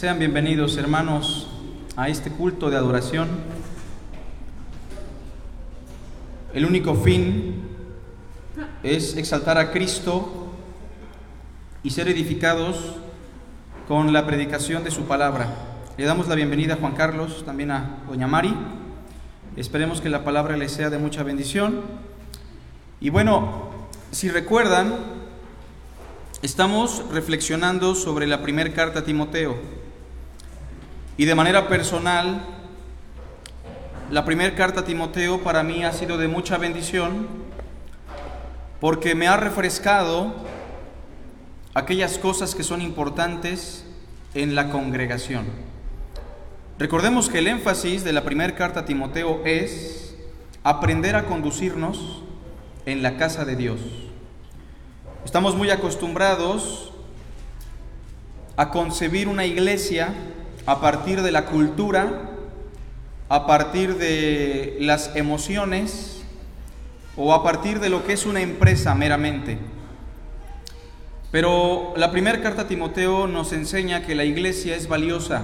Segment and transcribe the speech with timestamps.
[0.00, 1.46] Sean bienvenidos hermanos
[1.94, 3.28] a este culto de adoración.
[6.54, 7.56] El único fin
[8.82, 10.54] es exaltar a Cristo
[11.82, 12.94] y ser edificados
[13.86, 15.54] con la predicación de su palabra.
[15.98, 18.56] Le damos la bienvenida a Juan Carlos, también a Doña Mari.
[19.54, 21.82] Esperemos que la palabra les sea de mucha bendición.
[23.02, 23.68] Y bueno,
[24.12, 24.94] si recuerdan,
[26.40, 29.79] estamos reflexionando sobre la primera carta a Timoteo.
[31.20, 32.40] Y de manera personal,
[34.10, 37.28] la primera carta a Timoteo para mí ha sido de mucha bendición
[38.80, 40.32] porque me ha refrescado
[41.74, 43.84] aquellas cosas que son importantes
[44.32, 45.44] en la congregación.
[46.78, 50.16] Recordemos que el énfasis de la primera carta a Timoteo es
[50.64, 52.22] aprender a conducirnos
[52.86, 53.80] en la casa de Dios.
[55.26, 56.94] Estamos muy acostumbrados
[58.56, 60.14] a concebir una iglesia
[60.70, 62.30] a partir de la cultura,
[63.28, 66.22] a partir de las emociones
[67.16, 69.58] o a partir de lo que es una empresa meramente.
[71.32, 75.42] Pero la primera carta a Timoteo nos enseña que la iglesia es valiosa,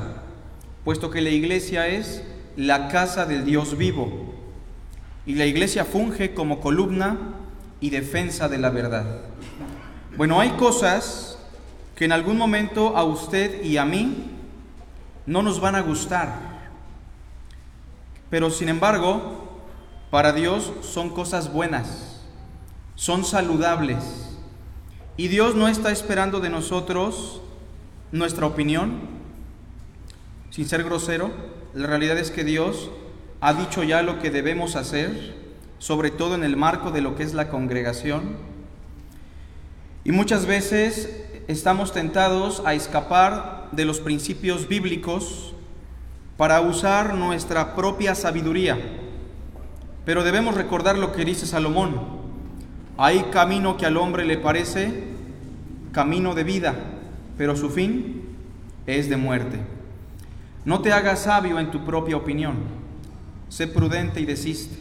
[0.84, 2.22] puesto que la iglesia es
[2.56, 4.32] la casa del Dios vivo.
[5.26, 7.18] Y la iglesia funge como columna
[7.80, 9.22] y defensa de la verdad.
[10.16, 11.36] Bueno, hay cosas
[11.96, 14.35] que en algún momento a usted y a mí
[15.26, 16.56] no nos van a gustar,
[18.30, 19.60] pero sin embargo,
[20.10, 22.20] para Dios son cosas buenas,
[22.94, 24.32] son saludables.
[25.16, 27.40] Y Dios no está esperando de nosotros
[28.12, 29.00] nuestra opinión,
[30.50, 31.30] sin ser grosero.
[31.74, 32.90] La realidad es que Dios
[33.40, 35.34] ha dicho ya lo que debemos hacer,
[35.78, 38.36] sobre todo en el marco de lo que es la congregación.
[40.04, 45.54] Y muchas veces estamos tentados a escapar de los principios bíblicos
[46.36, 48.78] para usar nuestra propia sabiduría.
[50.04, 52.00] Pero debemos recordar lo que dice Salomón.
[52.96, 55.04] Hay camino que al hombre le parece
[55.92, 56.74] camino de vida,
[57.36, 58.22] pero su fin
[58.86, 59.60] es de muerte.
[60.64, 62.54] No te hagas sabio en tu propia opinión.
[63.48, 64.76] Sé prudente y desiste.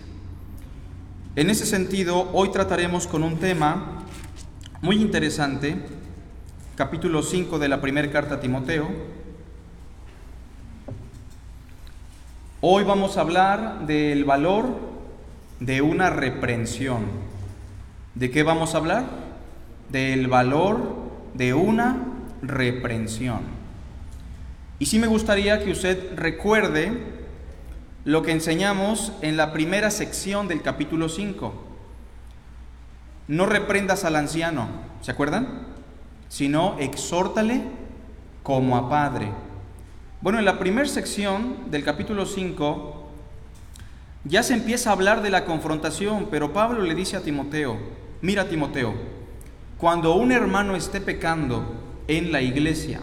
[1.35, 4.03] En ese sentido, hoy trataremos con un tema
[4.81, 5.77] muy interesante,
[6.75, 8.89] capítulo 5 de la primera carta a Timoteo.
[12.59, 14.65] Hoy vamos a hablar del valor
[15.61, 17.05] de una reprensión.
[18.13, 19.05] ¿De qué vamos a hablar?
[19.89, 20.97] Del valor
[21.33, 21.97] de una
[22.41, 23.39] reprensión.
[24.77, 26.91] Y sí me gustaría que usted recuerde
[28.03, 31.53] lo que enseñamos en la primera sección del capítulo 5.
[33.29, 34.67] No reprendas al anciano,
[35.01, 35.74] ¿se acuerdan?
[36.29, 37.61] Sino exhórtale
[38.43, 39.29] como a padre.
[40.21, 43.05] Bueno, en la primera sección del capítulo 5
[44.23, 47.77] ya se empieza a hablar de la confrontación, pero Pablo le dice a Timoteo,
[48.21, 48.93] mira Timoteo,
[49.77, 51.75] cuando un hermano esté pecando
[52.07, 53.01] en la iglesia,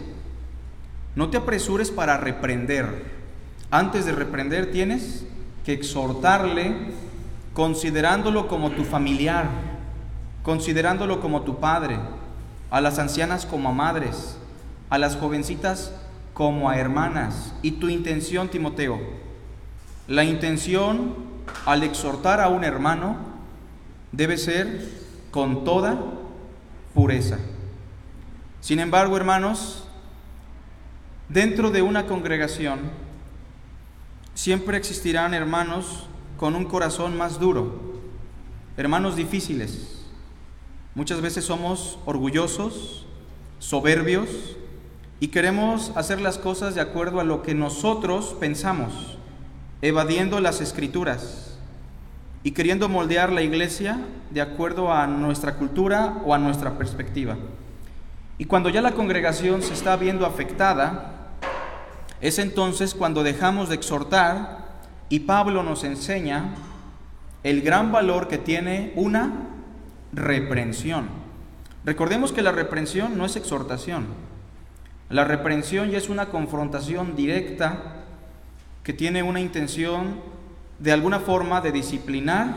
[1.15, 3.05] no te apresures para reprender.
[3.71, 5.25] Antes de reprender tienes
[5.63, 6.75] que exhortarle
[7.53, 9.47] considerándolo como tu familiar,
[10.41, 11.99] considerándolo como tu padre,
[12.73, 14.35] a las ancianas como a madres,
[14.89, 15.93] a las jovencitas
[16.33, 17.53] como a hermanas.
[17.61, 18.99] Y tu intención, Timoteo,
[20.07, 21.13] la intención
[21.67, 23.15] al exhortar a un hermano
[24.11, 24.89] debe ser
[25.29, 25.99] con toda
[26.95, 27.37] pureza.
[28.59, 29.83] Sin embargo, hermanos,
[31.29, 32.79] dentro de una congregación
[34.33, 36.07] siempre existirán hermanos
[36.37, 37.99] con un corazón más duro,
[38.77, 40.02] hermanos difíciles.
[40.95, 43.05] Muchas veces somos orgullosos,
[43.57, 44.29] soberbios,
[45.19, 49.17] y queremos hacer las cosas de acuerdo a lo que nosotros pensamos,
[49.81, 51.57] evadiendo las escrituras
[52.43, 57.37] y queriendo moldear la iglesia de acuerdo a nuestra cultura o a nuestra perspectiva.
[58.37, 61.31] Y cuando ya la congregación se está viendo afectada,
[62.21, 66.53] es entonces cuando dejamos de exhortar y Pablo nos enseña
[67.43, 69.52] el gran valor que tiene una
[70.13, 71.07] reprensión.
[71.85, 74.05] Recordemos que la reprensión no es exhortación.
[75.09, 78.03] La reprensión ya es una confrontación directa
[78.83, 80.21] que tiene una intención
[80.79, 82.47] de alguna forma de disciplinar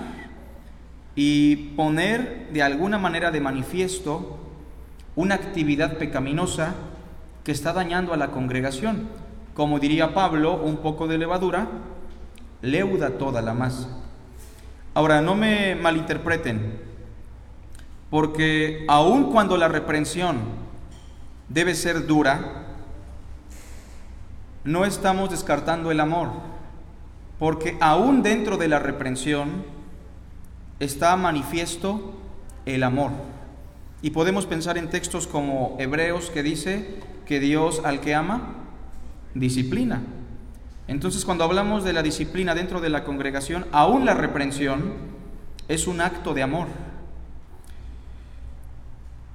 [1.14, 4.38] y poner de alguna manera de manifiesto
[5.14, 6.75] una actividad pecaminosa
[7.43, 9.08] que está dañando a la congregación.
[9.55, 11.69] Como diría Pablo, un poco de levadura
[12.62, 13.88] leuda toda la masa.
[14.94, 16.85] Ahora, no me malinterpreten,
[18.11, 20.38] porque aun cuando la reprensión
[21.49, 22.64] debe ser dura,
[24.64, 26.31] no estamos descartando el amor,
[27.38, 29.64] porque aún dentro de la reprensión
[30.81, 32.14] está manifiesto
[32.64, 33.12] el amor.
[34.03, 38.55] Y podemos pensar en textos como Hebreos que dice que Dios al que ama,
[39.35, 40.03] disciplina.
[40.88, 44.94] Entonces cuando hablamos de la disciplina dentro de la congregación, aún la reprensión
[45.69, 46.69] es un acto de amor.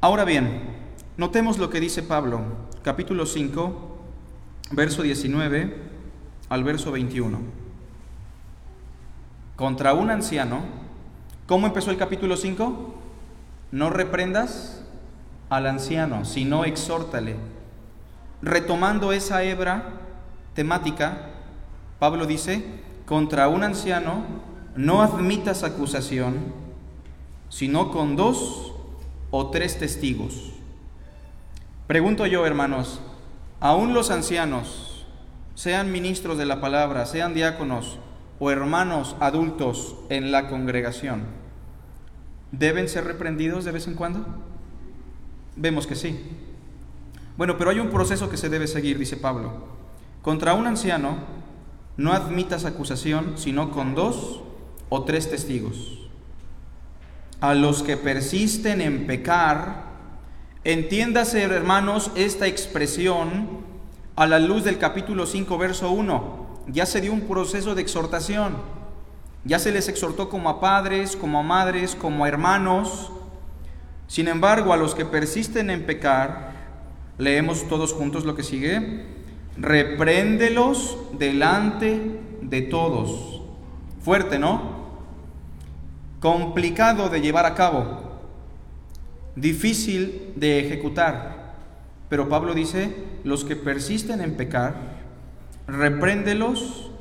[0.03, 0.63] Ahora bien,
[1.15, 2.41] notemos lo que dice Pablo,
[2.81, 3.99] capítulo 5,
[4.71, 5.77] verso 19
[6.49, 7.37] al verso 21.
[9.55, 10.61] Contra un anciano,
[11.45, 12.95] ¿cómo empezó el capítulo 5?
[13.69, 14.83] No reprendas
[15.51, 17.35] al anciano, sino exhórtale.
[18.41, 19.83] Retomando esa hebra
[20.55, 21.29] temática,
[21.99, 22.65] Pablo dice,
[23.05, 24.23] contra un anciano
[24.75, 26.37] no admitas acusación,
[27.49, 28.70] sino con dos
[29.31, 30.51] o tres testigos.
[31.87, 33.01] Pregunto yo, hermanos,
[33.59, 35.05] aún los ancianos,
[35.55, 37.99] sean ministros de la palabra, sean diáconos
[38.39, 41.23] o hermanos adultos en la congregación,
[42.51, 44.25] ¿deben ser reprendidos de vez en cuando?
[45.55, 46.19] Vemos que sí.
[47.37, 49.67] Bueno, pero hay un proceso que se debe seguir, dice Pablo.
[50.21, 51.17] Contra un anciano
[51.97, 54.41] no admitas acusación, sino con dos
[54.89, 56.00] o tres testigos.
[57.41, 59.85] A los que persisten en pecar,
[60.63, 63.61] entiéndase, hermanos, esta expresión
[64.15, 66.61] a la luz del capítulo 5, verso 1.
[66.67, 68.57] Ya se dio un proceso de exhortación.
[69.43, 73.11] Ya se les exhortó como a padres, como a madres, como a hermanos.
[74.05, 76.51] Sin embargo, a los que persisten en pecar,
[77.17, 79.07] leemos todos juntos lo que sigue.
[79.57, 83.41] Repréndelos delante de todos.
[83.99, 84.80] Fuerte, ¿no?
[86.21, 87.99] Complicado de llevar a cabo.
[89.35, 91.55] Difícil de ejecutar.
[92.09, 94.75] Pero Pablo dice, los que persisten en pecar,
[95.65, 96.91] repréndelos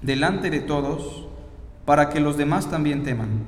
[0.00, 1.26] delante de todos
[1.84, 3.44] para que los demás también teman.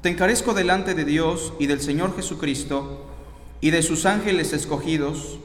[0.00, 3.04] Te encarezco delante de Dios y del Señor Jesucristo
[3.60, 5.40] y de sus ángeles escogidos,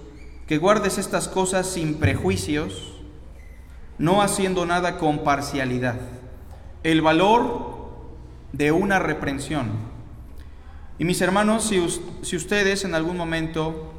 [0.48, 3.02] que guardes estas cosas sin prejuicios,
[3.98, 6.23] no haciendo nada con parcialidad.
[6.84, 7.74] El valor
[8.52, 9.72] de una reprensión.
[11.00, 13.92] Y mis hermanos, si, ustedes en algún momento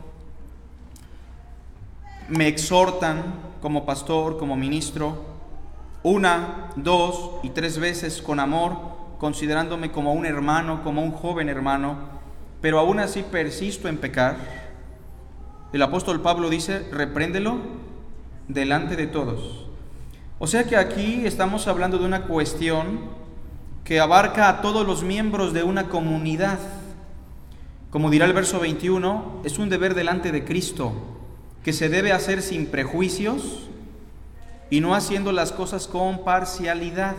[2.29, 3.23] me exhortan
[3.61, 5.25] como pastor, como ministro,
[6.03, 8.77] una, dos y tres veces con amor,
[9.19, 11.97] considerándome como un hermano, como un joven hermano,
[12.61, 14.37] pero aún así persisto en pecar,
[15.73, 17.59] el apóstol Pablo dice, repréndelo
[18.47, 19.64] delante de todos.
[20.39, 23.01] O sea que aquí estamos hablando de una cuestión
[23.85, 26.59] que abarca a todos los miembros de una comunidad.
[27.91, 30.93] Como dirá el verso 21, es un deber delante de Cristo
[31.63, 33.69] que se debe hacer sin prejuicios
[34.71, 37.15] y no haciendo las cosas con parcialidad.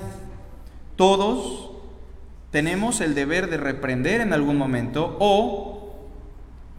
[0.98, 1.72] Todos
[2.52, 5.96] tenemos el deber de reprender en algún momento o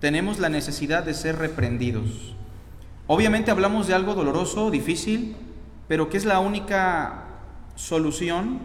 [0.01, 2.35] tenemos la necesidad de ser reprendidos.
[3.07, 5.37] Obviamente hablamos de algo doloroso, difícil,
[5.89, 7.25] pero que es la única
[7.75, 8.61] solución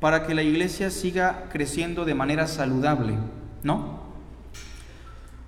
[0.00, 3.14] para que la iglesia siga creciendo de manera saludable,
[3.62, 4.04] ¿no?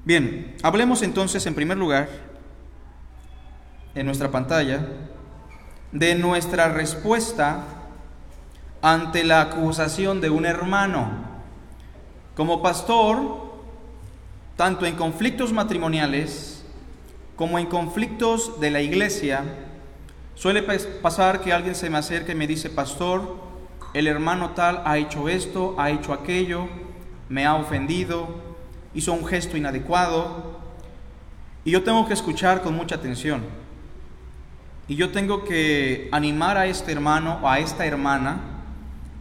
[0.04, 2.08] Bien, hablemos entonces en primer lugar,
[3.94, 4.86] en nuestra pantalla,
[5.92, 7.64] de nuestra respuesta
[8.82, 11.10] ante la acusación de un hermano.
[12.36, 13.46] Como pastor,
[14.56, 16.64] tanto en conflictos matrimoniales
[17.34, 19.44] como en conflictos de la iglesia,
[20.36, 23.36] suele pasar que alguien se me acerca y me dice, pastor,
[23.94, 26.68] el hermano tal ha hecho esto, ha hecho aquello,
[27.28, 28.28] me ha ofendido,
[28.94, 30.60] hizo un gesto inadecuado
[31.64, 33.42] y yo tengo que escuchar con mucha atención.
[34.86, 38.38] Y yo tengo que animar a este hermano o a esta hermana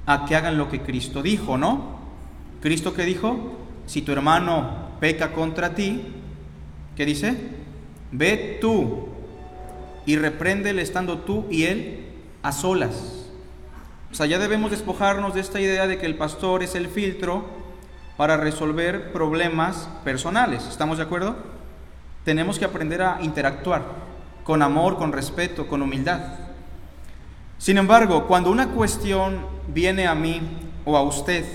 [0.06, 1.96] a que hagan lo que Cristo dijo, ¿no?
[2.62, 3.58] Cristo que dijo,
[3.88, 6.04] si tu hermano peca contra ti,
[6.96, 7.36] ¿qué dice?
[8.12, 9.15] Ve tú
[10.06, 12.06] y repréndele estando tú y él
[12.44, 13.26] a solas.
[14.12, 17.46] O sea, ya debemos despojarnos de esta idea de que el pastor es el filtro
[18.18, 20.66] para resolver problemas personales.
[20.70, 21.36] ¿Estamos de acuerdo?
[22.24, 23.84] Tenemos que aprender a interactuar
[24.44, 26.22] con amor, con respeto, con humildad.
[27.58, 30.42] Sin embargo, cuando una cuestión viene a mí
[30.86, 31.46] o a usted,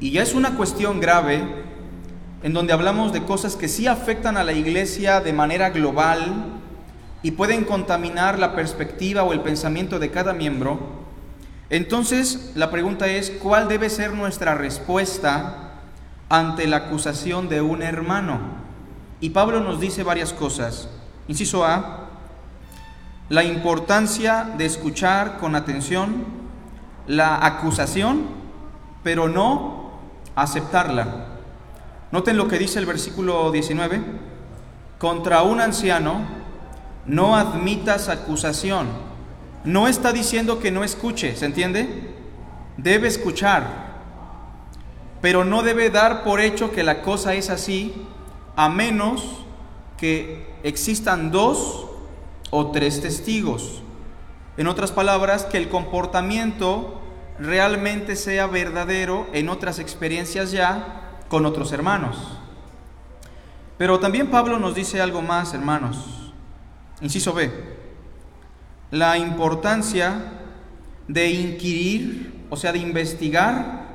[0.00, 1.42] y ya es una cuestión grave,
[2.42, 6.57] en donde hablamos de cosas que sí afectan a la iglesia de manera global
[7.22, 10.98] y pueden contaminar la perspectiva o el pensamiento de cada miembro,
[11.70, 15.72] entonces, la pregunta es, ¿cuál debe ser nuestra respuesta
[16.30, 18.40] ante la acusación de un hermano?
[19.20, 20.88] Y Pablo nos dice varias cosas.
[21.26, 22.08] Inciso A,
[23.28, 26.24] la importancia de escuchar con atención
[27.06, 28.22] la acusación,
[29.02, 29.92] pero no
[30.36, 31.26] aceptarla.
[32.12, 34.00] Noten lo que dice el versículo 19.
[34.98, 36.22] Contra un anciano
[37.08, 38.86] no admitas acusación.
[39.64, 42.14] No está diciendo que no escuche, ¿se entiende?
[42.76, 43.88] Debe escuchar,
[45.20, 48.06] pero no debe dar por hecho que la cosa es así,
[48.54, 49.44] a menos
[49.96, 51.86] que existan dos
[52.50, 53.82] o tres testigos.
[54.56, 57.00] En otras palabras, que el comportamiento
[57.38, 62.38] realmente sea verdadero en otras experiencias ya con otros hermanos.
[63.76, 66.17] Pero también Pablo nos dice algo más, hermanos.
[67.00, 67.50] Inciso B.
[68.90, 70.32] La importancia
[71.06, 73.88] de inquirir, o sea, de investigar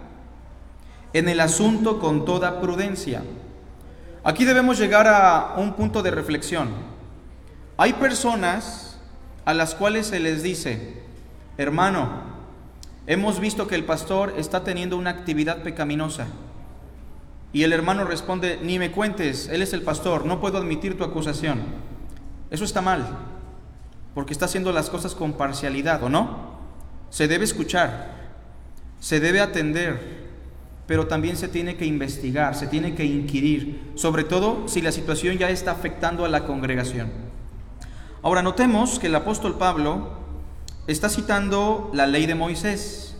[1.13, 3.23] en el asunto con toda prudencia.
[4.23, 6.69] Aquí debemos llegar a un punto de reflexión.
[7.77, 8.99] Hay personas
[9.45, 11.01] a las cuales se les dice,
[11.57, 12.09] hermano,
[13.05, 16.27] hemos visto que el pastor está teniendo una actividad pecaminosa.
[17.51, 21.03] Y el hermano responde, ni me cuentes, él es el pastor, no puedo admitir tu
[21.03, 21.59] acusación.
[22.53, 23.03] Eso está mal,
[24.13, 26.53] porque está haciendo las cosas con parcialidad, ¿o no?
[27.09, 28.13] Se debe escuchar,
[28.99, 30.27] se debe atender,
[30.85, 35.39] pero también se tiene que investigar, se tiene que inquirir, sobre todo si la situación
[35.39, 37.11] ya está afectando a la congregación.
[38.21, 40.11] Ahora notemos que el apóstol Pablo
[40.85, 43.17] está citando la ley de Moisés.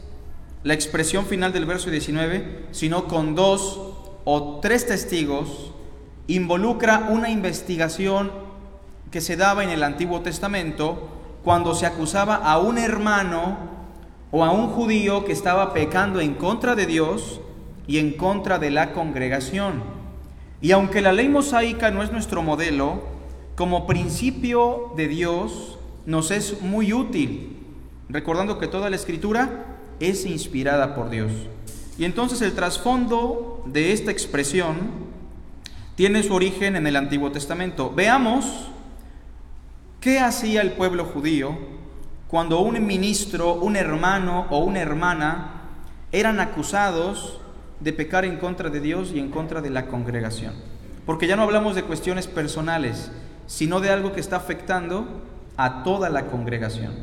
[0.62, 5.74] La expresión final del verso 19, sino con dos o tres testigos,
[6.28, 8.43] involucra una investigación
[9.14, 11.08] que se daba en el Antiguo Testamento
[11.44, 13.58] cuando se acusaba a un hermano
[14.32, 17.40] o a un judío que estaba pecando en contra de Dios
[17.86, 19.84] y en contra de la congregación.
[20.62, 23.04] Y aunque la ley mosaica no es nuestro modelo,
[23.56, 25.78] como principio de Dios
[26.08, 27.60] nos es muy útil,
[28.10, 31.32] recordando que toda la escritura es inspirada por Dios.
[32.00, 34.78] Y entonces el trasfondo de esta expresión
[35.94, 37.94] tiene su origen en el Antiguo Testamento.
[37.96, 38.73] Veamos
[40.04, 41.58] qué hacía el pueblo judío
[42.28, 45.62] cuando un ministro, un hermano o una hermana
[46.12, 47.40] eran acusados
[47.80, 50.56] de pecar en contra de Dios y en contra de la congregación.
[51.06, 53.12] Porque ya no hablamos de cuestiones personales,
[53.48, 55.08] sino de algo que está afectando
[55.56, 56.96] a toda la congregación.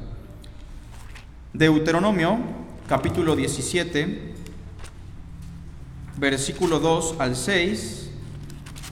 [1.55, 2.39] Deuteronomio
[2.87, 4.35] capítulo 17,
[6.19, 8.11] versículo 2 al 6,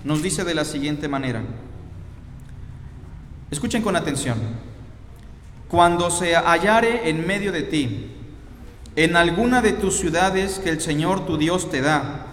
[0.05, 1.43] nos dice de la siguiente manera.
[3.51, 4.39] Escuchen con atención.
[5.69, 8.11] Cuando se hallare en medio de ti,
[8.97, 12.27] en alguna de tus ciudades que el Señor tu Dios te da,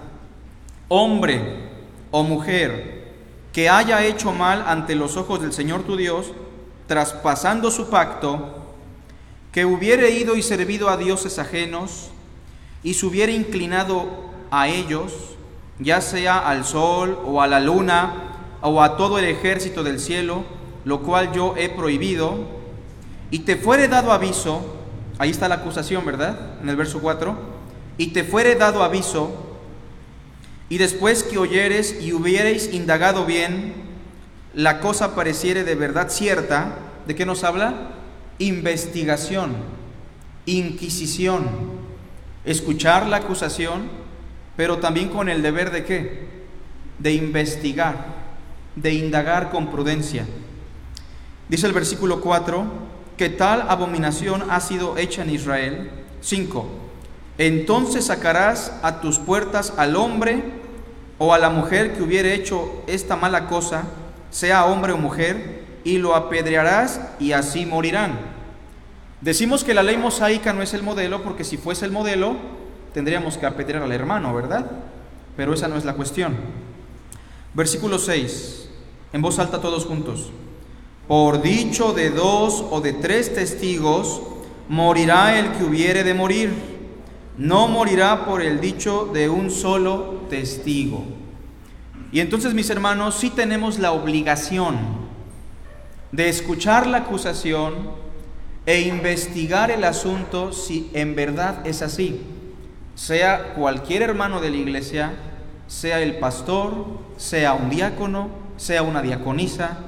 [0.90, 1.70] hombre
[2.12, 3.14] o mujer,
[3.54, 6.34] que haya hecho mal ante los ojos del Señor tu Dios,
[6.88, 8.74] traspasando su pacto,
[9.52, 12.10] que hubiere ido y servido a dioses ajenos,
[12.84, 14.06] y se hubiere inclinado
[14.52, 15.14] a ellos,
[15.80, 20.44] ya sea al sol o a la luna, o a todo el ejército del cielo,
[20.86, 22.38] lo cual yo he prohibido,
[23.32, 24.64] y te fuere dado aviso,
[25.18, 26.60] ahí está la acusación, ¿verdad?
[26.62, 27.36] En el verso 4,
[27.98, 29.58] y te fuere dado aviso,
[30.70, 33.74] y después que oyeres y hubiereis indagado bien,
[34.54, 36.78] la cosa pareciere de verdad cierta,
[37.08, 37.92] ¿de qué nos habla?
[38.40, 39.56] Investigación,
[40.46, 41.48] inquisición,
[42.46, 43.90] escuchar la acusación,
[44.56, 46.28] pero también con el deber de qué?
[47.00, 48.06] De investigar,
[48.76, 50.26] de indagar con prudencia.
[51.50, 52.66] Dice el versículo 4,
[53.18, 55.92] que tal abominación ha sido hecha en Israel.
[56.22, 56.86] 5
[57.38, 60.42] entonces sacarás a tus puertas al hombre
[61.18, 63.84] o a la mujer que hubiere hecho esta mala cosa,
[64.30, 68.18] sea hombre o mujer, y lo apedrearás y así morirán.
[69.22, 72.36] Decimos que la ley mosaica no es el modelo porque si fuese el modelo
[72.94, 74.72] tendríamos que apedrear al hermano, ¿verdad?
[75.36, 76.36] Pero esa no es la cuestión.
[77.54, 78.70] Versículo 6,
[79.14, 80.32] en voz alta todos juntos.
[81.08, 84.22] Por dicho de dos o de tres testigos,
[84.70, 86.76] morirá el que hubiere de morir
[87.38, 91.04] no morirá por el dicho de un solo testigo.
[92.12, 94.78] Y entonces, mis hermanos, sí tenemos la obligación
[96.12, 97.74] de escuchar la acusación
[98.66, 102.22] e investigar el asunto si en verdad es así.
[102.96, 105.14] Sea cualquier hermano de la iglesia,
[105.68, 106.86] sea el pastor,
[107.18, 109.80] sea un diácono, sea una diaconisa,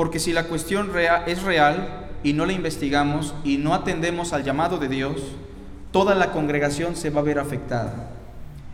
[0.00, 0.90] porque si la cuestión
[1.26, 5.20] es real y no la investigamos y no atendemos al llamado de Dios,
[5.92, 8.08] toda la congregación se va a ver afectada.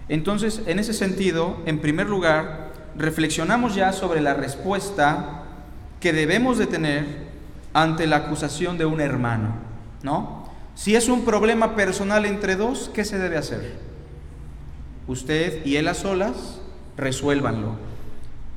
[0.09, 5.43] Entonces, en ese sentido, en primer lugar, reflexionamos ya sobre la respuesta
[5.99, 7.27] que debemos de tener
[7.75, 9.57] ante la acusación de un hermano,
[10.05, 10.49] ¿no?
[10.77, 13.81] Si es un problema personal entre dos, ¿qué se debe hacer?
[15.09, 16.61] Usted y él a solas,
[16.97, 17.73] resuélvanlo.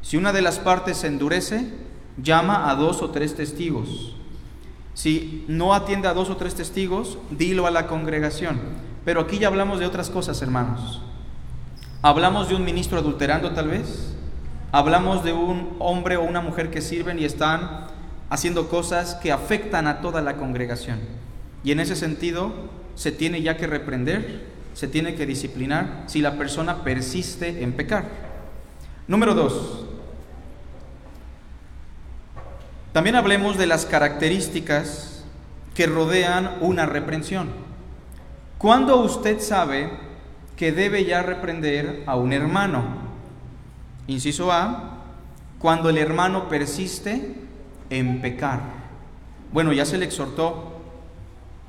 [0.03, 1.88] Si una de las partes se endurece,
[2.21, 4.15] llama a dos o tres testigos.
[4.93, 8.59] Si no atiende a dos o tres testigos, dilo a la congregación.
[9.05, 11.01] Pero aquí ya hablamos de otras cosas, hermanos.
[12.01, 14.13] Hablamos de un ministro adulterando tal vez.
[14.71, 17.87] Hablamos de un hombre o una mujer que sirven y están
[18.29, 20.99] haciendo cosas que afectan a toda la congregación.
[21.63, 22.53] Y en ese sentido
[22.95, 28.05] se tiene ya que reprender, se tiene que disciplinar si la persona persiste en pecar.
[29.07, 29.85] Número dos,
[32.93, 35.23] también hablemos de las características
[35.75, 37.49] que rodean una reprensión.
[38.57, 39.89] ¿Cuándo usted sabe
[40.57, 42.83] que debe ya reprender a un hermano?
[44.07, 44.97] Inciso A,
[45.59, 47.35] cuando el hermano persiste
[47.89, 48.61] en pecar.
[49.53, 50.81] Bueno, ya se le exhortó,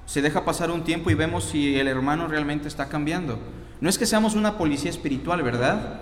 [0.07, 3.39] se deja pasar un tiempo y vemos si el hermano realmente está cambiando.
[3.81, 6.01] No es que seamos una policía espiritual, ¿verdad?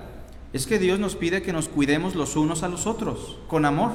[0.52, 3.92] Es que Dios nos pide que nos cuidemos los unos a los otros, con amor.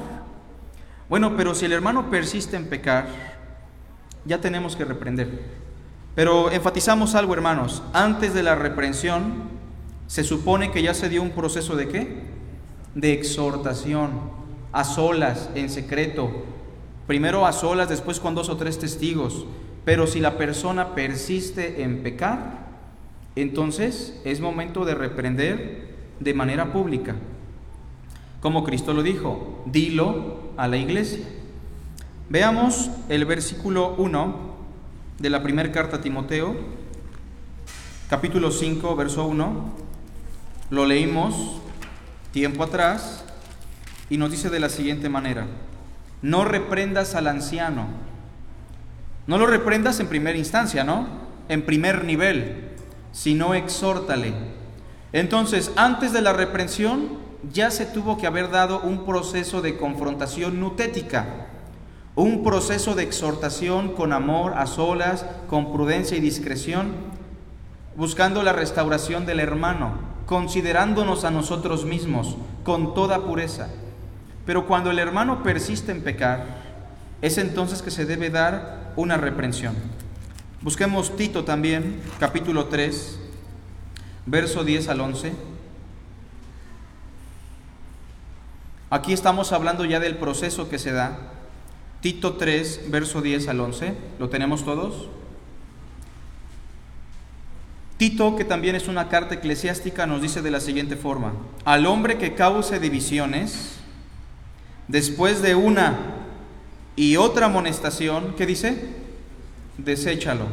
[1.14, 3.06] Bueno, pero si el hermano persiste en pecar,
[4.24, 5.42] ya tenemos que reprender.
[6.16, 9.44] Pero enfatizamos algo, hermanos, antes de la reprensión,
[10.08, 12.24] se supone que ya se dio un proceso de qué?
[12.96, 14.10] De exhortación
[14.72, 16.32] a solas, en secreto.
[17.06, 19.46] Primero a solas, después con dos o tres testigos.
[19.84, 22.70] Pero si la persona persiste en pecar,
[23.36, 27.14] entonces es momento de reprender de manera pública.
[28.40, 31.24] Como Cristo lo dijo, dilo a la iglesia.
[32.28, 34.54] Veamos el versículo 1
[35.18, 36.56] de la primera carta a Timoteo,
[38.08, 39.72] capítulo 5, verso 1.
[40.70, 41.60] Lo leímos
[42.32, 43.24] tiempo atrás
[44.10, 45.46] y nos dice de la siguiente manera,
[46.22, 47.86] no reprendas al anciano,
[49.26, 51.06] no lo reprendas en primera instancia, ¿no?
[51.48, 52.70] En primer nivel,
[53.12, 54.32] sino exhórtale.
[55.12, 60.60] Entonces, antes de la reprensión, ya se tuvo que haber dado un proceso de confrontación
[60.60, 61.26] nutética,
[62.14, 66.92] un proceso de exhortación con amor, a solas, con prudencia y discreción,
[67.96, 73.68] buscando la restauración del hermano, considerándonos a nosotros mismos con toda pureza.
[74.46, 76.44] Pero cuando el hermano persiste en pecar,
[77.22, 79.74] es entonces que se debe dar una reprensión.
[80.60, 83.18] Busquemos Tito también, capítulo 3,
[84.26, 85.53] verso 10 al 11.
[88.94, 91.18] Aquí estamos hablando ya del proceso que se da.
[92.00, 93.92] Tito 3, verso 10 al 11.
[94.20, 95.08] ¿Lo tenemos todos?
[97.96, 101.32] Tito, que también es una carta eclesiástica, nos dice de la siguiente forma.
[101.64, 103.80] Al hombre que cause divisiones,
[104.86, 105.96] Después de una
[106.94, 108.90] y otra amonestación, ¿qué dice?
[109.76, 110.44] Deséchalo.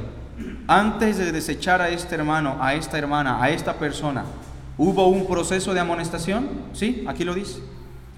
[0.67, 4.23] Antes de desechar a este hermano, a esta hermana, a esta persona,
[4.79, 6.47] ¿hubo un proceso de amonestación?
[6.73, 7.61] Sí, aquí lo dice.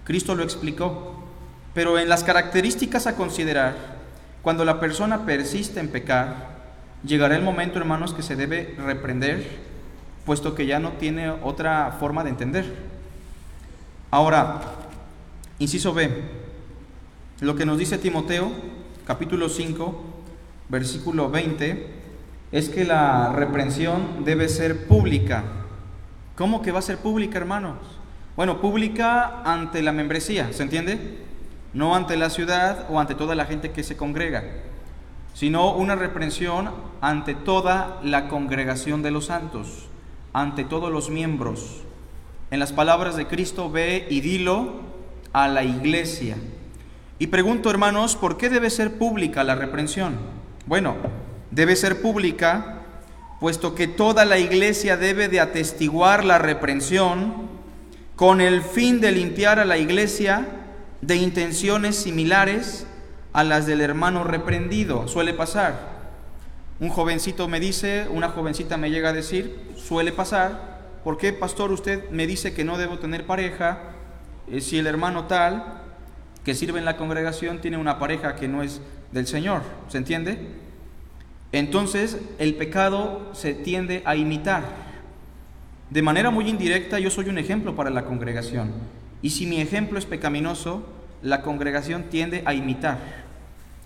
[0.04, 1.24] Cristo lo explicó.
[1.74, 3.76] Pero en las características a considerar,
[4.42, 6.54] cuando la persona persiste en pecar,
[7.04, 9.60] llegará el momento, hermanos, que se debe reprender,
[10.26, 12.66] puesto que ya no tiene otra forma de entender.
[14.12, 14.62] Ahora,
[15.60, 16.10] Inciso B.
[17.40, 18.52] Lo que nos dice Timoteo,
[19.06, 20.04] capítulo 5,
[20.70, 21.88] versículo 20,
[22.52, 25.44] es que la reprensión debe ser pública.
[26.36, 27.78] ¿Cómo que va a ser pública, hermanos?
[28.36, 31.20] Bueno, pública ante la membresía, ¿se entiende?
[31.74, 34.44] No ante la ciudad o ante toda la gente que se congrega,
[35.36, 39.88] sino una reprensión ante toda la congregación de los santos,
[40.34, 41.82] ante todos los miembros.
[42.50, 44.82] En las palabras de Cristo, ve y dilo
[45.32, 46.36] a la iglesia.
[47.20, 50.18] Y pregunto, hermanos, ¿por qué debe ser pública la reprensión?
[50.66, 50.96] Bueno,
[51.52, 52.80] debe ser pública
[53.40, 57.53] puesto que toda la iglesia debe de atestiguar la reprensión
[58.24, 60.48] con el fin de limpiar a la iglesia
[61.02, 62.88] de intenciones similares
[63.34, 65.10] a las del hermano reprendido.
[65.10, 65.78] Suele pasar.
[66.80, 71.74] Un jovencito me dice, una jovencita me llega a decir, suele pasar, ¿por qué, pastor,
[71.74, 73.80] usted me dice que no debo tener pareja?
[74.50, 75.82] Eh, si el hermano tal
[76.46, 78.80] que sirve en la congregación tiene una pareja que no es
[79.12, 80.48] del Señor, ¿se entiende?
[81.52, 84.83] Entonces el pecado se tiende a imitar.
[85.94, 88.72] De manera muy indirecta yo soy un ejemplo para la congregación.
[89.22, 90.82] Y si mi ejemplo es pecaminoso,
[91.22, 92.98] la congregación tiende a imitar.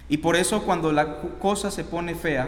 [0.08, 2.48] Y por eso cuando la cosa se pone fea,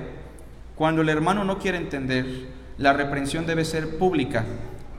[0.76, 4.46] cuando el hermano no quiere entender, la reprensión debe ser pública,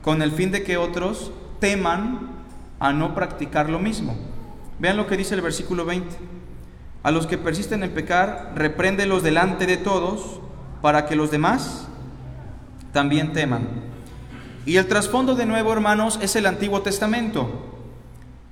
[0.03, 2.29] con el fin de que otros teman
[2.81, 4.14] a no practicar lo mismo.
[4.79, 6.07] Vean lo que dice el versículo 20.
[7.03, 10.38] A los que persisten en pecar, repréndelos delante de todos,
[10.83, 11.88] para que los demás
[12.92, 13.89] también teman.
[14.66, 17.49] Y el trasfondo de nuevo, hermanos, es el Antiguo Testamento,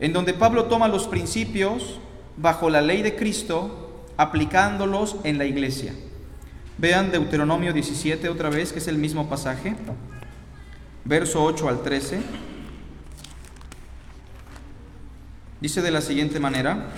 [0.00, 2.00] en donde Pablo toma los principios
[2.36, 5.94] bajo la ley de Cristo, aplicándolos en la iglesia.
[6.78, 9.74] Vean Deuteronomio 17 otra vez, que es el mismo pasaje,
[11.04, 12.20] verso 8 al 13.
[15.60, 16.90] Dice de la siguiente manera,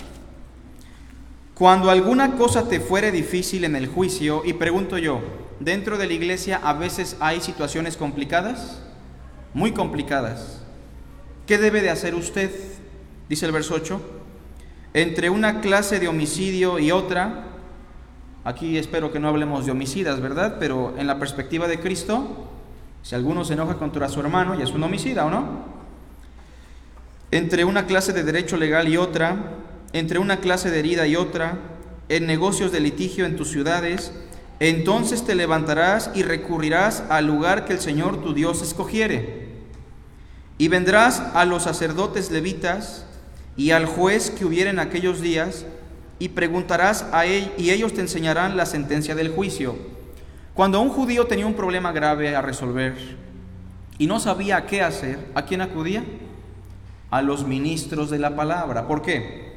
[1.55, 5.21] cuando alguna cosa te fuere difícil en el juicio, y pregunto yo,
[5.61, 8.83] dentro de la iglesia a veces hay situaciones complicadas,
[9.55, 10.63] muy complicadas.
[11.47, 12.51] ¿Qué debe de hacer usted?
[13.29, 14.01] Dice el verso 8.
[14.95, 17.45] Entre una clase de homicidio y otra,
[18.45, 20.57] aquí espero que no hablemos de homicidas, ¿verdad?
[20.59, 22.49] Pero en la perspectiva de Cristo,
[23.03, 25.81] si alguno se enoja contra su hermano, ya es un homicida, ¿o no?
[27.31, 29.37] entre una clase de derecho legal y otra,
[29.93, 31.59] entre una clase de herida y otra,
[32.09, 34.13] en negocios de litigio en tus ciudades,
[34.59, 39.40] entonces te levantarás y recurrirás al lugar que el Señor tu Dios escogiere.
[40.61, 43.07] Y vendrás a los sacerdotes levitas
[43.57, 45.65] y al juez que hubiera en aquellos días,
[46.19, 49.75] y preguntarás a él, y ellos te enseñarán la sentencia del juicio.
[50.53, 52.95] Cuando un judío tenía un problema grave a resolver
[53.97, 56.05] y no sabía qué hacer, ¿a quién acudía?
[57.11, 58.87] a los ministros de la palabra.
[58.87, 59.55] ¿Por qué?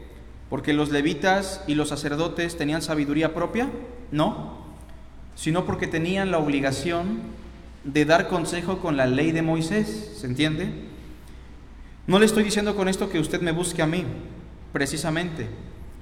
[0.50, 3.70] ¿Porque los levitas y los sacerdotes tenían sabiduría propia?
[4.10, 4.58] No,
[5.36, 7.43] sino porque tenían la obligación
[7.84, 10.70] de dar consejo con la ley de Moisés, ¿se entiende?
[12.08, 14.06] No le estoy diciendo con esto que usted me busque a mí,
[14.72, 15.48] precisamente,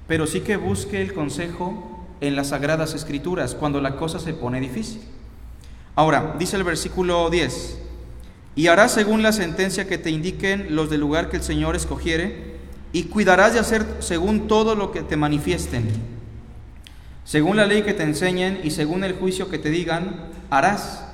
[0.08, 4.60] pero sí que busque el consejo en las sagradas escrituras cuando la cosa se pone
[4.60, 5.02] difícil.
[5.96, 7.80] Ahora, dice el versículo 10,
[8.56, 12.52] y harás según la sentencia que te indiquen los del lugar que el Señor escogiere,
[12.94, 15.88] y cuidarás de hacer según todo lo que te manifiesten.
[17.24, 21.11] Según la ley que te enseñen y según el juicio que te digan, harás.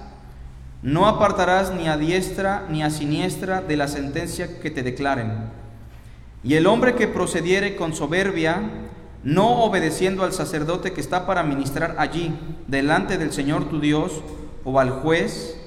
[0.87, 5.33] No apartarás ni a diestra ni a siniestra de la sentencia que te declaren.
[6.45, 8.61] Y el hombre que procediere con soberbia,
[9.21, 12.33] no obedeciendo al sacerdote que está para ministrar allí,
[12.67, 14.21] delante del Señor tu Dios,
[14.63, 15.59] o al juez,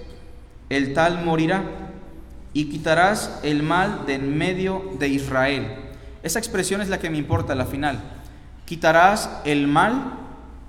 [0.71, 1.65] el tal morirá,
[2.55, 5.67] y quitarás el mal de en medio de Israel.
[6.23, 8.01] Esa expresión es la que me importa, la final.
[8.65, 10.15] Quitarás el mal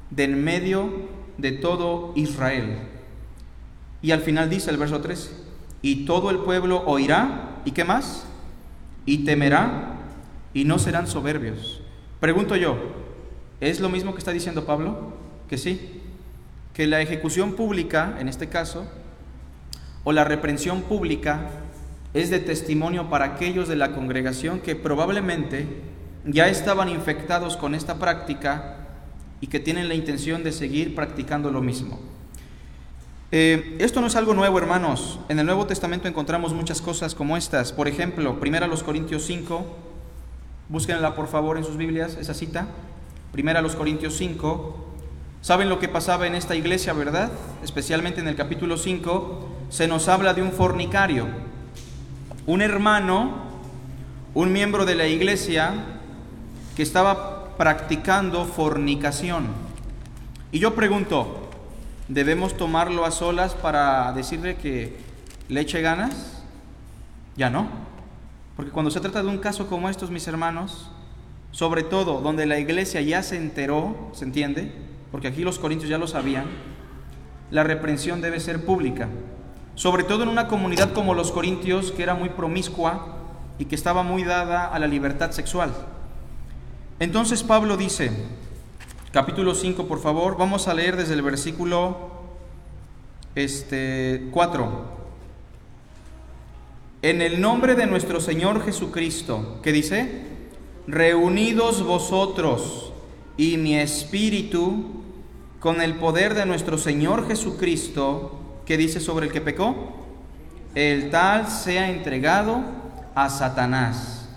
[0.10, 0.90] de en medio
[1.38, 2.91] de todo Israel.
[4.02, 5.30] Y al final dice el verso 13,
[5.82, 8.26] y todo el pueblo oirá, ¿y qué más?
[9.06, 10.00] Y temerá,
[10.54, 11.82] y no serán soberbios.
[12.20, 12.78] Pregunto yo,
[13.60, 15.14] ¿es lo mismo que está diciendo Pablo?
[15.48, 16.02] Que sí,
[16.74, 18.86] que la ejecución pública, en este caso,
[20.04, 21.50] o la reprensión pública
[22.14, 25.68] es de testimonio para aquellos de la congregación que probablemente
[26.26, 28.78] ya estaban infectados con esta práctica
[29.40, 32.00] y que tienen la intención de seguir practicando lo mismo.
[33.34, 35.20] Eh, esto no es algo nuevo, hermanos.
[35.30, 37.72] En el Nuevo Testamento encontramos muchas cosas como estas.
[37.72, 39.66] Por ejemplo, primera los Corintios 5,
[40.68, 42.68] búsquenla por favor en sus Biblias, esa cita.
[43.32, 44.88] Primera los Corintios 5.
[45.40, 47.32] ¿Saben lo que pasaba en esta iglesia, verdad?
[47.64, 51.28] Especialmente en el capítulo 5, se nos habla de un fornicario,
[52.46, 53.46] un hermano,
[54.34, 55.74] un miembro de la iglesia
[56.76, 59.48] que estaba practicando fornicación.
[60.52, 61.51] Y yo pregunto,
[62.14, 64.98] ¿debemos tomarlo a solas para decirle que
[65.50, 66.44] le eche ganas?
[67.36, 67.68] Ya no.
[68.56, 70.92] Porque cuando se trata de un caso como estos, mis hermanos,
[71.52, 74.72] sobre todo donde la iglesia ya se enteró, ¿se entiende?
[75.12, 76.46] Porque aquí los corintios ya lo sabían,
[77.50, 79.10] la reprensión debe ser pública
[79.76, 83.18] sobre todo en una comunidad como los corintios, que era muy promiscua
[83.58, 85.74] y que estaba muy dada a la libertad sexual.
[87.00, 88.12] Entonces Pablo dice,
[89.12, 92.12] capítulo 5, por favor, vamos a leer desde el versículo
[93.36, 95.02] este, 4.
[97.02, 100.24] En el nombre de nuestro Señor Jesucristo, ¿qué dice?
[100.88, 102.94] Reunidos vosotros
[103.38, 105.04] y mi espíritu
[105.60, 109.76] con el poder de nuestro Señor Jesucristo, ¿Qué dice sobre el que pecó?
[110.76, 112.62] El tal sea entregado
[113.16, 114.30] a Satanás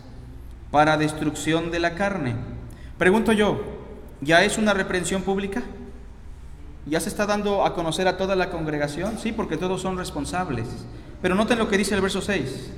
[0.72, 2.34] para destrucción de la carne.
[2.98, 3.73] Pregunto yo,
[4.20, 5.62] ¿ya es una reprensión pública?
[6.86, 9.18] ¿Ya se está dando a conocer a toda la congregación?
[9.18, 10.66] Sí, porque todos son responsables.
[11.22, 12.70] Pero noten lo que dice el verso 6.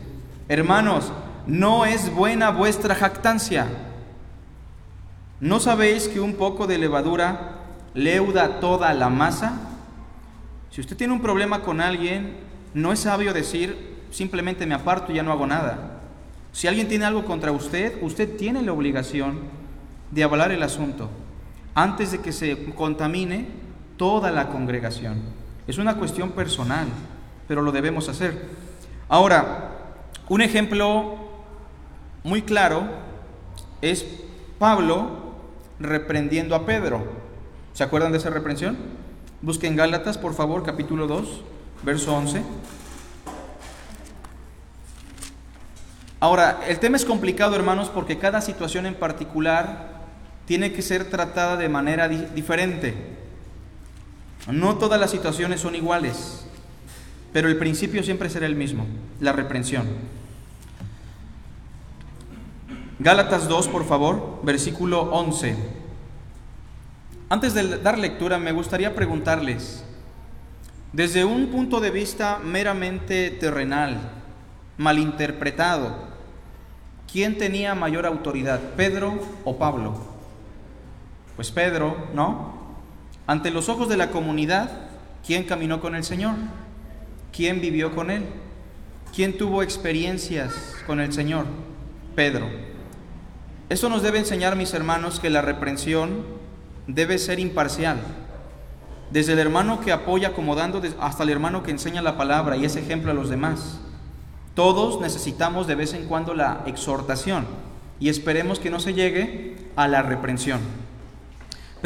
[0.48, 1.12] Hermanos,
[1.46, 3.66] no es buena vuestra jactancia.
[5.40, 7.56] ¿No sabéis que un poco de levadura
[7.94, 9.54] leuda toda la masa?
[10.70, 12.36] Si usted tiene un problema con alguien,
[12.74, 16.00] no es sabio decir simplemente me aparto y ya no hago nada.
[16.52, 19.40] Si alguien tiene algo contra usted, usted tiene la obligación
[20.12, 21.10] de avalar el asunto
[21.76, 23.46] antes de que se contamine
[23.98, 25.20] toda la congregación.
[25.68, 26.88] Es una cuestión personal,
[27.46, 28.48] pero lo debemos hacer.
[29.10, 29.72] Ahora,
[30.28, 31.16] un ejemplo
[32.24, 32.88] muy claro
[33.82, 34.06] es
[34.58, 35.34] Pablo
[35.78, 37.04] reprendiendo a Pedro.
[37.74, 38.78] ¿Se acuerdan de esa reprensión?
[39.42, 41.42] Busquen Gálatas, por favor, capítulo 2,
[41.84, 42.42] verso 11.
[46.20, 49.95] Ahora, el tema es complicado, hermanos, porque cada situación en particular
[50.46, 52.94] tiene que ser tratada de manera diferente.
[54.50, 56.46] No todas las situaciones son iguales,
[57.32, 58.86] pero el principio siempre será el mismo,
[59.20, 59.86] la reprensión.
[62.98, 65.56] Gálatas 2, por favor, versículo 11.
[67.28, 69.84] Antes de dar lectura, me gustaría preguntarles,
[70.92, 74.12] desde un punto de vista meramente terrenal,
[74.78, 75.94] malinterpretado,
[77.10, 80.15] ¿quién tenía mayor autoridad, Pedro o Pablo?
[81.36, 82.54] Pues Pedro, ¿no?
[83.26, 84.70] Ante los ojos de la comunidad,
[85.24, 86.34] ¿quién caminó con el Señor?
[87.32, 88.24] ¿Quién vivió con Él?
[89.14, 91.44] ¿Quién tuvo experiencias con el Señor?
[92.14, 92.48] Pedro.
[93.68, 96.24] Esto nos debe enseñar, mis hermanos, que la reprensión
[96.86, 97.98] debe ser imparcial.
[99.10, 102.76] Desde el hermano que apoya acomodando hasta el hermano que enseña la palabra y es
[102.76, 103.80] ejemplo a los demás.
[104.54, 107.46] Todos necesitamos de vez en cuando la exhortación
[108.00, 110.60] y esperemos que no se llegue a la reprensión.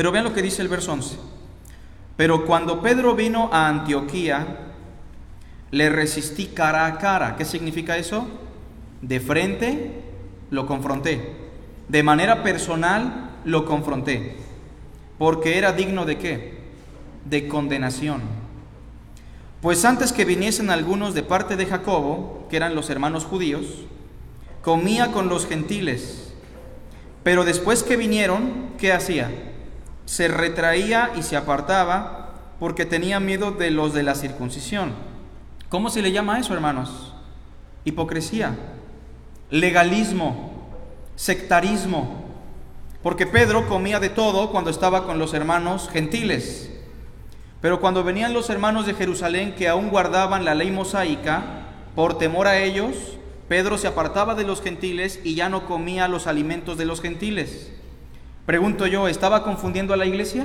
[0.01, 1.19] Pero vean lo que dice el verso 11.
[2.17, 4.73] Pero cuando Pedro vino a Antioquía,
[5.73, 7.37] le resistí cara a cara.
[7.37, 8.27] ¿Qué significa eso?
[9.03, 10.01] De frente
[10.49, 11.37] lo confronté.
[11.89, 14.39] De manera personal lo confronté.
[15.19, 16.61] Porque era digno de qué?
[17.27, 18.23] De condenación.
[19.61, 23.67] Pues antes que viniesen algunos de parte de Jacobo, que eran los hermanos judíos,
[24.63, 26.33] comía con los gentiles.
[27.23, 29.31] Pero después que vinieron, ¿qué hacía?
[30.11, 34.93] Se retraía y se apartaba porque tenía miedo de los de la circuncisión.
[35.69, 37.15] ¿Cómo se le llama eso, hermanos?
[37.85, 38.57] Hipocresía,
[39.51, 40.69] legalismo,
[41.15, 42.25] sectarismo.
[43.05, 46.73] Porque Pedro comía de todo cuando estaba con los hermanos gentiles.
[47.61, 51.45] Pero cuando venían los hermanos de Jerusalén que aún guardaban la ley mosaica,
[51.95, 52.97] por temor a ellos,
[53.47, 57.71] Pedro se apartaba de los gentiles y ya no comía los alimentos de los gentiles.
[58.51, 60.45] Pregunto yo, ¿estaba confundiendo a la iglesia?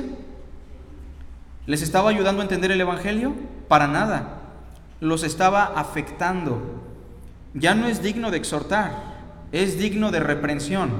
[1.65, 3.33] ¿Les estaba ayudando a entender el Evangelio?
[3.67, 4.41] Para nada.
[4.99, 6.83] Los estaba afectando.
[7.55, 8.91] Ya no es digno de exhortar,
[9.51, 10.91] es digno de reprensión.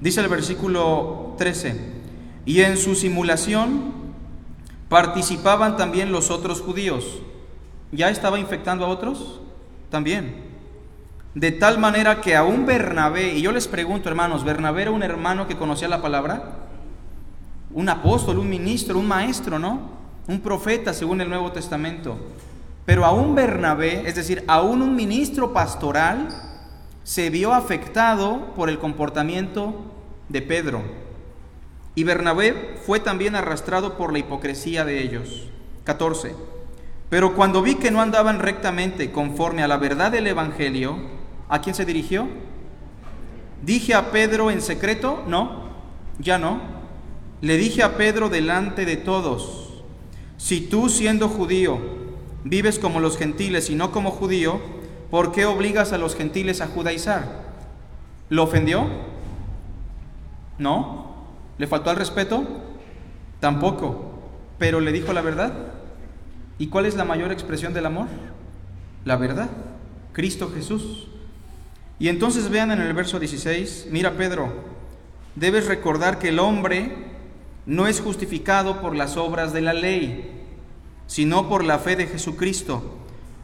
[0.00, 1.94] Dice el versículo 13,
[2.46, 3.92] y en su simulación
[4.88, 7.22] participaban también los otros judíos.
[7.90, 9.40] ¿Ya estaba infectando a otros?
[9.90, 10.49] También.
[11.34, 15.46] De tal manera que aún Bernabé, y yo les pregunto hermanos, ¿Bernabé era un hermano
[15.46, 16.56] que conocía la palabra?
[17.72, 19.90] Un apóstol, un ministro, un maestro, ¿no?
[20.26, 22.18] Un profeta según el Nuevo Testamento.
[22.84, 26.28] Pero aún Bernabé, es decir, aún un ministro pastoral,
[27.04, 29.74] se vio afectado por el comportamiento
[30.28, 30.82] de Pedro.
[31.94, 35.48] Y Bernabé fue también arrastrado por la hipocresía de ellos.
[35.84, 36.34] 14.
[37.08, 41.19] Pero cuando vi que no andaban rectamente conforme a la verdad del Evangelio,
[41.50, 42.28] ¿A quién se dirigió?
[43.62, 45.24] ¿Dije a Pedro en secreto?
[45.26, 45.64] No,
[46.18, 46.60] ya no.
[47.42, 49.82] Le dije a Pedro delante de todos,
[50.36, 51.78] si tú siendo judío
[52.44, 54.60] vives como los gentiles y no como judío,
[55.10, 57.50] ¿por qué obligas a los gentiles a judaizar?
[58.28, 58.86] ¿Lo ofendió?
[60.56, 61.14] ¿No?
[61.58, 62.44] ¿Le faltó al respeto?
[63.40, 64.14] Tampoco.
[64.58, 65.52] Pero le dijo la verdad.
[66.58, 68.06] ¿Y cuál es la mayor expresión del amor?
[69.04, 69.50] La verdad.
[70.12, 71.08] Cristo Jesús.
[72.00, 74.50] Y entonces vean en el verso 16, mira Pedro,
[75.36, 76.96] debes recordar que el hombre
[77.66, 80.30] no es justificado por las obras de la ley,
[81.06, 82.96] sino por la fe de Jesucristo.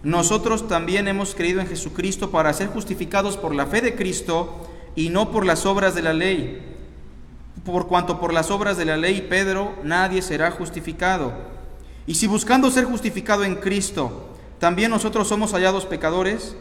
[0.03, 5.11] Nosotros también hemos creído en Jesucristo para ser justificados por la fe de Cristo y
[5.11, 6.63] no por las obras de la ley.
[7.63, 11.35] Por cuanto por las obras de la ley, Pedro, nadie será justificado.
[12.07, 16.57] Y si buscando ser justificado en Cristo, también nosotros somos hallados pecadores,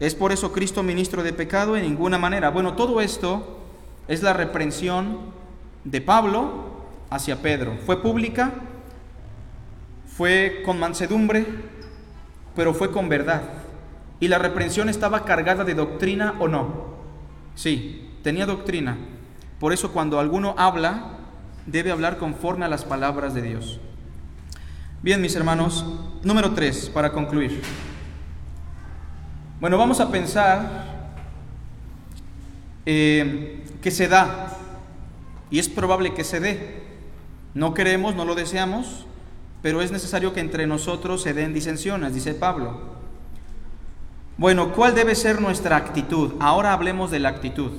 [0.00, 1.76] ¿Es por eso Cristo ministro de pecado?
[1.76, 2.50] En ninguna manera.
[2.50, 3.58] Bueno, todo esto
[4.06, 5.32] es la reprensión
[5.84, 6.68] de Pablo
[7.10, 7.76] hacia Pedro.
[7.84, 8.52] Fue pública,
[10.16, 11.46] fue con mansedumbre,
[12.54, 13.42] pero fue con verdad.
[14.20, 16.96] ¿Y la reprensión estaba cargada de doctrina o no?
[17.54, 18.96] Sí, tenía doctrina.
[19.58, 21.18] Por eso cuando alguno habla,
[21.66, 23.80] debe hablar conforme a las palabras de Dios.
[25.02, 25.84] Bien, mis hermanos,
[26.22, 27.62] número tres, para concluir.
[29.60, 30.86] Bueno, vamos a pensar
[32.86, 34.56] eh, que se da,
[35.50, 36.82] y es probable que se dé.
[37.54, 39.06] No queremos, no lo deseamos,
[39.60, 42.98] pero es necesario que entre nosotros se den disensiones, dice Pablo.
[44.36, 46.34] Bueno, ¿cuál debe ser nuestra actitud?
[46.38, 47.72] Ahora hablemos de la actitud.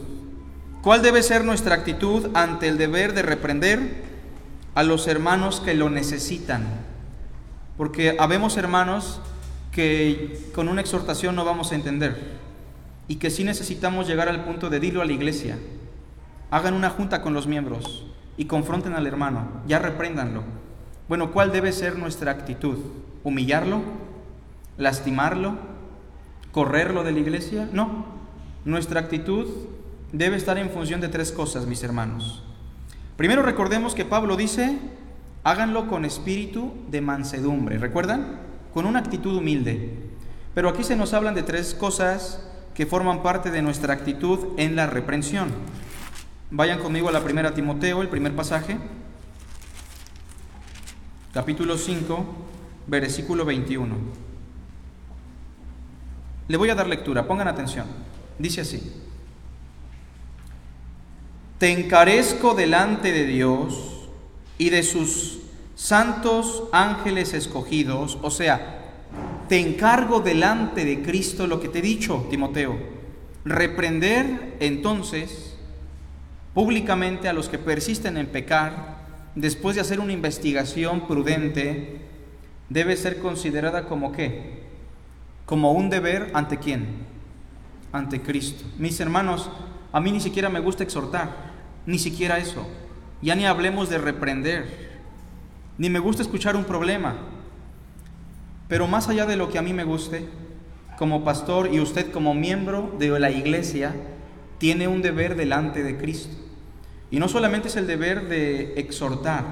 [0.82, 4.04] ¿Cuál debe ser nuestra actitud ante el deber de reprender
[4.76, 6.66] a los hermanos que lo necesitan?
[7.78, 9.22] Porque habemos hermanos
[9.72, 12.40] que con una exhortación no vamos a entender
[13.08, 15.58] y que sí necesitamos llegar al punto de dilo a la iglesia.
[16.52, 18.06] Hagan una junta con los miembros
[18.38, 20.44] y confronten al hermano, ya repréndanlo.
[21.08, 22.78] Bueno, ¿cuál debe ser nuestra actitud?
[23.24, 23.82] ¿Humillarlo?
[24.78, 25.58] ¿Lastimarlo?
[26.52, 27.68] ¿Correrlo de la iglesia?
[27.74, 28.06] No.
[28.66, 29.48] Nuestra actitud
[30.12, 32.44] debe estar en función de tres cosas, mis hermanos.
[33.18, 34.78] Primero recordemos que Pablo dice,
[35.44, 37.78] háganlo con espíritu de mansedumbre.
[37.78, 38.49] ¿Recuerdan?
[38.74, 39.94] Con una actitud humilde.
[40.54, 42.42] Pero aquí se nos hablan de tres cosas
[42.74, 45.50] que forman parte de nuestra actitud en la reprensión.
[46.52, 48.78] Vayan conmigo a la primera Timoteo, el primer pasaje
[51.34, 52.26] capítulo 5,
[52.88, 53.96] versículo 21.
[56.48, 57.86] Le voy a dar lectura, pongan atención.
[58.40, 58.94] Dice así,
[61.60, 64.08] te encarezco delante de Dios
[64.58, 65.40] y de sus
[65.80, 68.82] santos ángeles escogidos, o sea,
[69.48, 72.78] te encargo delante de Cristo lo que te he dicho, Timoteo,
[73.46, 75.56] reprender entonces
[76.54, 78.98] públicamente a los que persisten en pecar,
[79.36, 82.02] después de hacer una investigación prudente,
[82.68, 84.64] debe ser considerada como qué?
[85.46, 86.88] Como un deber ante quién?
[87.94, 88.66] Ante Cristo.
[88.78, 89.50] Mis hermanos,
[89.94, 91.54] a mí ni siquiera me gusta exhortar,
[91.86, 92.68] ni siquiera eso.
[93.22, 94.89] Ya ni hablemos de reprender,
[95.80, 97.16] ni me gusta escuchar un problema.
[98.68, 100.28] Pero más allá de lo que a mí me guste,
[100.98, 103.96] como pastor y usted como miembro de la iglesia,
[104.60, 106.36] tiene un deber delante de Cristo.
[107.10, 109.46] Y no solamente es el deber de exhortar,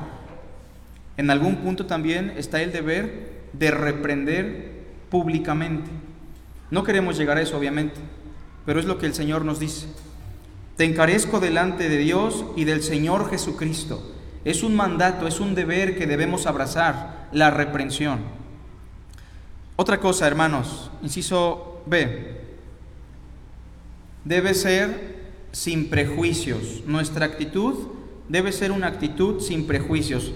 [1.16, 5.90] en algún punto también está el deber de reprender públicamente.
[6.70, 8.00] No queremos llegar a eso, obviamente,
[8.66, 9.88] pero es lo que el Señor nos dice.
[10.76, 14.17] Te encarezco delante de Dios y del Señor Jesucristo.
[14.46, 18.20] Es un mandato, es un deber que debemos abrazar, la reprensión.
[19.76, 22.42] Otra cosa, hermanos, inciso B,
[24.24, 25.18] debe ser
[25.52, 26.84] sin prejuicios.
[26.86, 27.76] Nuestra actitud
[28.30, 30.32] debe ser una actitud sin prejuicios.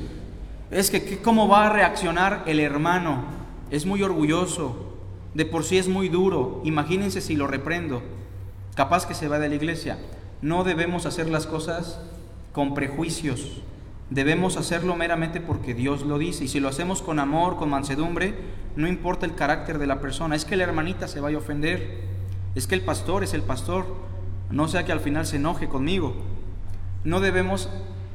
[0.70, 3.24] Es que cómo va a reaccionar el hermano.
[3.72, 4.96] Es muy orgulloso,
[5.34, 6.62] de por sí es muy duro.
[6.64, 8.02] Imagínense si lo reprendo.
[8.76, 9.98] Capaz que se va de la iglesia.
[10.42, 12.00] No debemos hacer las cosas
[12.54, 13.62] con prejuicios.
[14.12, 16.44] Debemos hacerlo meramente porque Dios lo dice.
[16.44, 18.36] Y si lo hacemos con amor, con mansedumbre,
[18.76, 20.36] no importa el carácter de la persona.
[20.36, 22.02] Es que la hermanita se vaya a ofender.
[22.54, 24.12] Es que el pastor es el pastor
[24.52, 26.14] no sea que al final se enoje conmigo.
[27.04, 27.70] No debemos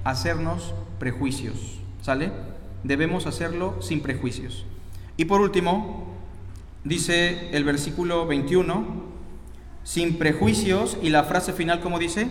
[0.04, 2.30] hacernos prejuicios, ¿sale?
[2.85, 4.64] Debemos hacerlo sin prejuicios.
[5.16, 6.14] Y por último,
[6.85, 8.85] dice el versículo 21,
[9.82, 12.28] sin prejuicios, y la frase final, como dice?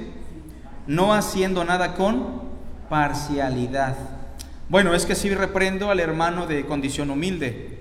[0.88, 2.45] No haciendo nada con
[2.90, 3.96] parcialidad.
[4.68, 7.80] Bueno, es que sí reprendo al hermano de condición humilde,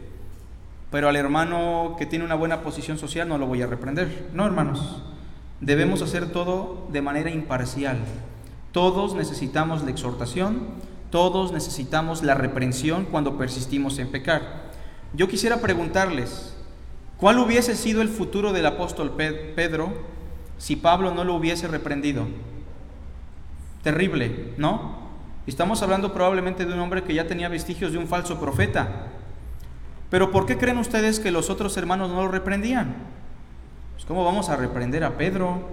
[0.90, 4.28] pero al hermano que tiene una buena posición social no lo voy a reprender.
[4.32, 5.02] No, hermanos.
[5.60, 7.98] Debemos hacer todo de manera imparcial.
[8.72, 10.60] Todos necesitamos la exhortación,
[11.10, 14.64] todos necesitamos la reprensión cuando persistimos en pecar.
[15.14, 16.54] Yo quisiera preguntarles,
[17.16, 19.94] ¿cuál hubiese sido el futuro del apóstol Pedro
[20.58, 22.26] si Pablo no lo hubiese reprendido?
[23.84, 24.96] Terrible, ¿no?
[25.46, 29.08] Estamos hablando probablemente de un hombre que ya tenía vestigios de un falso profeta.
[30.10, 32.94] Pero ¿por qué creen ustedes que los otros hermanos no lo reprendían?
[33.92, 35.68] Pues, ¿Cómo vamos a reprender a Pedro?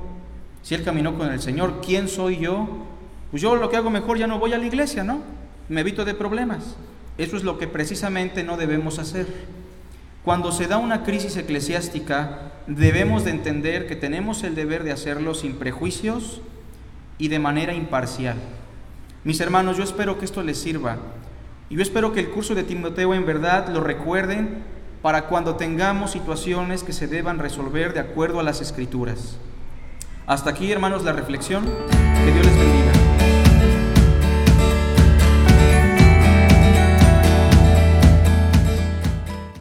[0.62, 2.86] Si él caminó con el Señor, ¿quién soy yo?
[3.32, 5.22] Pues yo lo que hago mejor ya no voy a la iglesia, ¿no?
[5.70, 6.76] Me evito de problemas.
[7.18, 9.26] Eso es lo que precisamente no debemos hacer.
[10.26, 15.34] Cuando se da una crisis eclesiástica, debemos de entender que tenemos el deber de hacerlo
[15.34, 16.41] sin prejuicios
[17.22, 18.36] y de manera imparcial.
[19.24, 20.97] Mis hermanos, yo espero que esto les sirva.
[21.69, 24.63] Y yo espero que el curso de Timoteo en verdad lo recuerden
[25.03, 29.38] para cuando tengamos situaciones que se deban resolver de acuerdo a las escrituras.
[30.26, 31.63] Hasta aquí, hermanos, la reflexión.
[31.63, 32.91] Que Dios les bendiga.